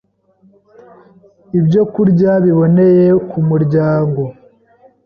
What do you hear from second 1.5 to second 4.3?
ibyokurya biboneye ku muryango